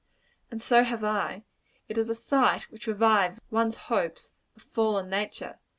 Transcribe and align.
And 0.49 0.63
so 0.63 0.81
have 0.83 1.03
I. 1.03 1.43
It 1.87 1.95
is 1.95 2.09
a 2.09 2.15
sight 2.15 2.71
which 2.71 2.87
revives 2.87 3.39
one's 3.51 3.77
hopes 3.77 4.31
of 4.55 4.63
fallen 4.63 5.11
nature. 5.11 5.59